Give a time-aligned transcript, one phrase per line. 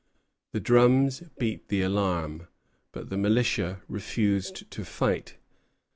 [0.53, 2.47] The drums beat the alarm;
[2.91, 5.37] but the militia refused to fight.